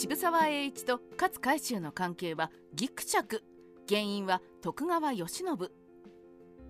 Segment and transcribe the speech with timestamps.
[0.00, 3.42] 渋沢栄一と勝海舟の関係はぎくしゃく
[3.88, 5.44] 原因は徳川慶喜。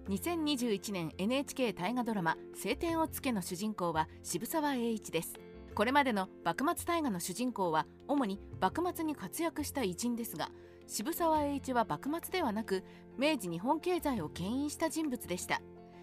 [0.08, 5.35] 2021年 NHK 大河ドラマ「青天を衝け」の主人公は渋沢栄一です。
[5.74, 10.49] これまでの幕末大河の主人公は主に幕末に活躍した偉人ですが
[10.87, 12.83] 渋沢栄一は幕末ではなく
[13.19, 15.60] 明治日本経済を牽引した人物でした。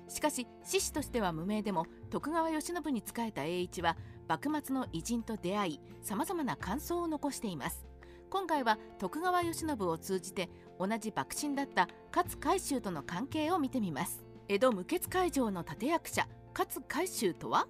[0.07, 3.97] しかし志士としては無名でも徳川慶喜に仕えた栄一は
[4.27, 7.85] 幕末の偉人と出会いさまざまな感想を残しています。
[8.29, 14.23] 今回は徳川慶喜を通じて同じ幕臣だった勝海舟との関係を見てみます。
[14.47, 17.67] 江戸無血会場の立役者勝海舟とは？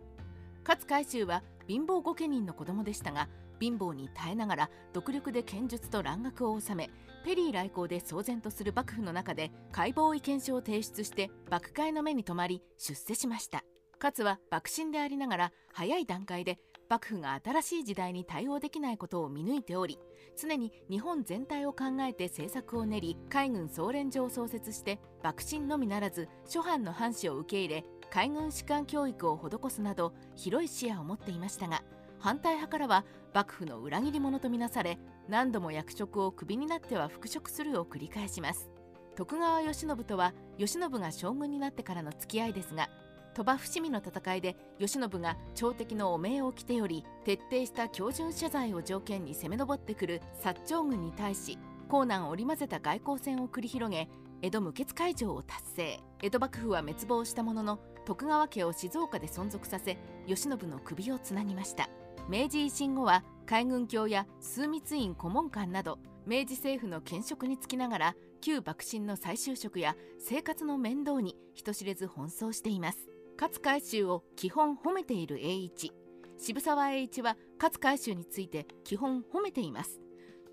[0.68, 6.90] 勝海舟は貧乏御家人の子供でしたが貧乏に耐えながら独力で剣術と蘭学を収め
[7.24, 13.64] ペリー来航で騒然とする幕府の中で解剖意見書を提出して幕会の目に留まり出世しました。
[14.02, 16.60] 勝は幕臣でありながら早い段階で
[16.90, 19.98] 幕府が新しい時代に対応できないことを見抜いており
[20.40, 31.84] 常に日本全体を考えて政策を練り海軍総連所を創設して幕臣のみならず諸藩の藩士を受け入れ海軍士官教育を施すなど広い視野を持っていましたが
[32.20, 38.70] 反対派からは幕府の裏切り者とみなされ何度も役職をクビになっては復職するを繰り返します。
[39.16, 42.90] 徳川慶喜とは慶喜が将軍になってからの付き合いですが
[43.36, 51.60] 鳥羽伏見の戦いで慶喜が朝敵の汚名を着てより徹底した標準謝罪を条件に攻め上ってくる薩長軍に対し
[51.92, 54.08] 江南織り交ぜた外交戦を繰り広げ
[54.42, 56.00] 江戸無血開城を達成。
[56.22, 61.90] 江戸幕府は滅亡したものの徳川家を静岡で存続させ慶喜の首をつなぎました。
[62.30, 73.15] 明治維新後は海軍卿や枢密院顧問官など明治政府の兼職に就きながら旧幕臣の再就職や生活の面倒に人知れず奔走しています。
[73.40, 75.92] 勝海舟を基本褒めている栄一。
[76.38, 80.00] 渋沢栄一は勝海舟について基本褒めています。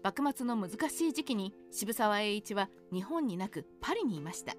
[0.02, 4.55] 幕末の難しい時期に渋沢栄一は日本になくパリにいました。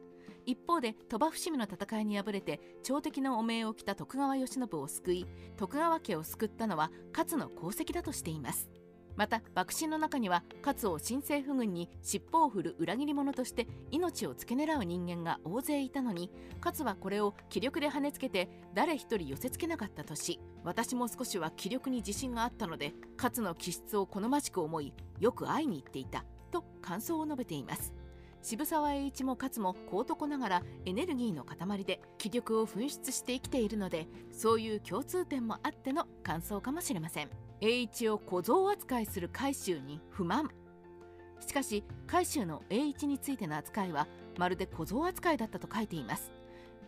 [0.46, 5.28] 一方で鳥羽伏見の戦いに敗れて朝敵の汚名を着た徳川慶喜を救い
[5.58, 8.70] 徳川家を救ったのは勝の功績だとしています。
[9.16, 16.32] また幕臣の中には勝を新政府軍に尻尾を振る裏切り者として命を付け狙う人間が大勢いたのに
[16.64, 27.94] 勝はこれを気力で跳ねつけて誰一人寄せつけなかったとし私も少しは気力に自信があったので勝の気質を好ましく思いよく会いに行っていたと感想を述べています。
[28.44, 37.30] 渋沢栄一も勝も小男ながらエネルギーの塊で気力を噴出して生きているのでそういう共通点もあっての感想かもしれません。
[37.66, 40.50] 栄一を小僧扱いする海舟に不満。
[41.40, 46.34] しかし海舟の栄一についての扱いはまるで小僧扱いだったと書いています。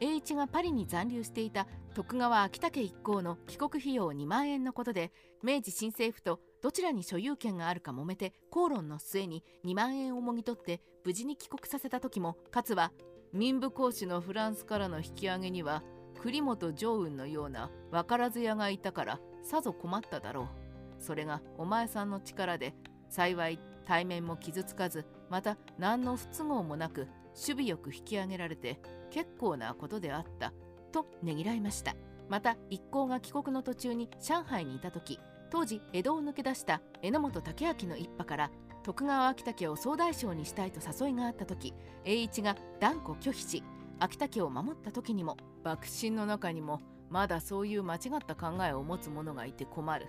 [0.02, 12.92] 栄一がパリに残留していた徳川秋田家一行の帰国費用2万円のことで明治新政府とどちらに所有権があるか揉めて口論の末に2万円をもぎ取って無事に帰国させた時も勝は
[13.32, 15.84] 民部公使のフランスからの引き上げには
[16.22, 20.65] 栗本常雲のような分からず屋がいたからさぞ困っただろう。
[21.06, 22.74] それがお前さんの力で
[23.10, 28.80] 幸い対面も傷つかずまた何の不都合もなく守備よく引き上げられて
[29.12, 30.52] 結構なことであった
[30.92, 31.96] とねぎらいました。
[32.28, 35.20] また一行が帰国の途中に上海にいた時
[35.52, 38.52] 当時江戸を抜け出した榎本武明の一派から
[38.84, 41.74] 徳川秋田家を総大将にしたいと誘いがあった時
[42.04, 43.64] 栄一が断固拒否し
[44.00, 50.08] 秋田家を守った時にも幕臣の中にもまだそういう間違った考えを持つ者がいて困る。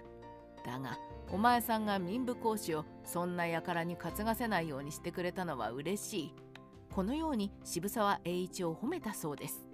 [0.66, 0.98] だが
[1.30, 6.34] お前さんが民部公使をそんな輩に担がせないようにしてくれたのは嬉しい。
[6.92, 9.66] このように渋沢栄一を褒めたそうです。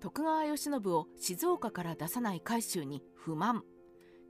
[0.00, 3.64] 徳川慶喜を静岡から出さない海舟に不満。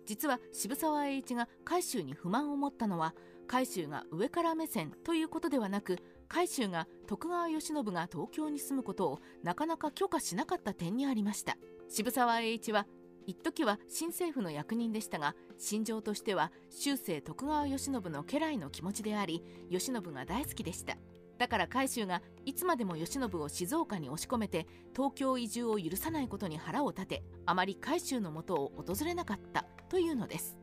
[0.06, 3.14] 実は渋沢栄一が海舟に不満を持ったのは
[3.46, 5.98] 海舟が上から目線ということではなく
[6.28, 11.56] 海舟が徳川慶喜が東京に住むことをなかなか許可しなかった点にありました。
[11.88, 12.86] 渋沢栄一は
[13.26, 20.96] 一時は新政府の役人でしたが心情としては終生徳川慶喜の家来の気持ちであり慶喜が大好きでした。
[21.38, 30.56] だから海舟がいつまでも慶喜を静岡に押し込めて東京移住を許さないことに腹を立てあまり海舟のもとを訪れなかったというのです。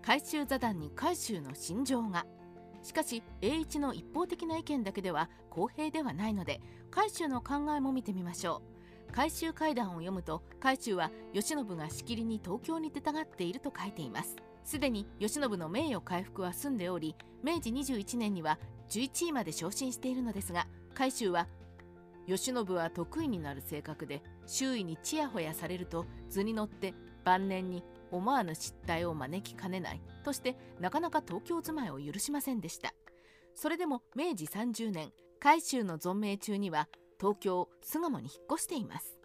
[0.00, 2.26] 海舟座談に海舟の心情が。
[2.82, 6.60] しかし栄一の一方的な意見だけでは公平ではないので
[6.90, 8.81] 海舟の考えも見てみましょう。
[9.12, 14.36] 海舟会談を読むと海舟は慶喜がしきりに東京に出たがっていると書いています。
[14.64, 21.46] すでに慶喜の名誉回復は済んでおり明治21年には11位まで昇進しているのですが海舟は
[22.26, 26.94] 慶喜は得意になる性格で周囲にちやほやされると図に乗って
[27.24, 30.00] 晩年に思わぬ失態を招きかねない。
[30.22, 32.94] としてなかなか東京住まいを許しませんでした。
[33.54, 36.88] それでも明治30年海州の存命中には
[37.22, 39.16] 東京巣鴨に引っ越しています。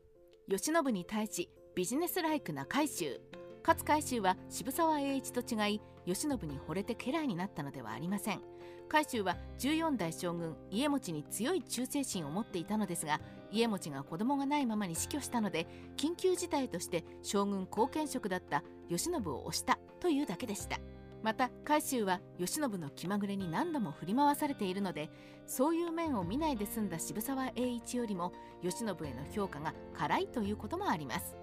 [0.48, 3.20] 慶喜に対しビジネスライクな海州
[3.66, 8.42] 勝海舟は渋沢栄一と違い慶喜に惚れて家来になったのではありません。
[8.88, 13.20] 海舟は14代将軍家持に強い忠誠心を持っていたのですが
[13.52, 15.66] 家持が子供がないままに死去したので
[15.98, 20.78] 緊急事態として将軍後見職だった慶喜を推したというだけでした。
[21.24, 25.10] また海舟は慶喜の気まぐれに何度も振り回されているので
[25.46, 31.36] そういう面を見ないで済んだ渋沢栄一よりも慶喜への評価が辛いということもあります。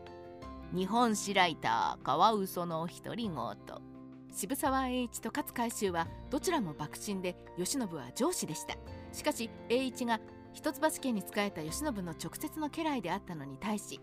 [0.73, 3.35] 日本史ライターカワウソの独り言。
[4.32, 8.75] 渋沢栄一と勝海舟はどちらも幕臣で慶喜は上司でした。
[9.12, 10.20] しかし栄一が
[10.53, 14.00] 一橋家に仕えた慶喜の直接の家来であったのに対し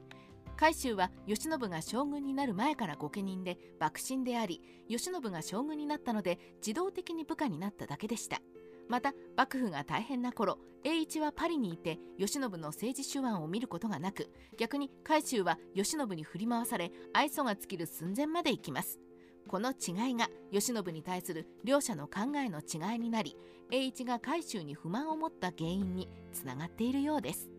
[0.61, 8.41] 海舟は慶喜が将軍になる前から御家人で幕臣であり慶喜が将軍になったので自動的に部下になっただけでした
[8.87, 18.99] また幕府が大変な頃栄一はパリにいて慶喜の政治手腕を見ることがなく逆に海舟は慶喜に振り回され愛想が尽きる寸前まで行きます
[19.47, 23.35] この違いが慶喜に対する両者の考えの違いになり
[23.71, 27.49] 栄一が海舟に不満を持った原因につながっているようです。